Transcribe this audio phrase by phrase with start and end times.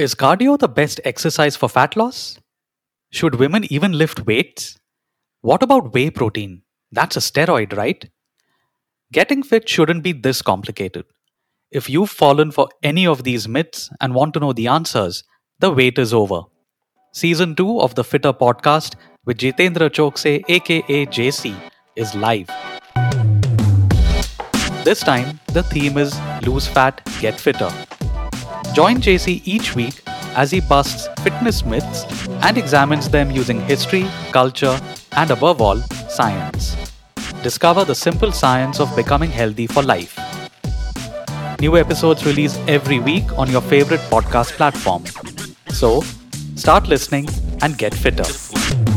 [0.00, 2.38] Is cardio the best exercise for fat loss?
[3.10, 4.78] Should women even lift weights?
[5.42, 6.62] What about whey protein?
[6.90, 8.08] That's a steroid, right?
[9.12, 11.04] Getting fit shouldn't be this complicated.
[11.70, 15.22] If you've fallen for any of these myths and want to know the answers,
[15.58, 16.44] the wait is over.
[17.12, 18.94] Season 2 of the Fittr podcast
[19.26, 21.54] with Jitendra Chouksey, aka JC,
[21.94, 22.48] is live.
[24.82, 27.99] This time, the theme is Lose Fat, Get Fittr.
[28.72, 30.00] Join JC each week
[30.36, 32.04] as he busts fitness myths
[32.42, 34.80] and examines them using history, culture,
[35.16, 36.76] and above all, science.
[37.42, 40.16] Discover the simple science of becoming healthy for life.
[41.60, 45.04] New episodes release every week on your favorite podcast platform.
[45.70, 46.02] So,
[46.54, 47.28] start listening
[47.62, 48.89] and get fitter.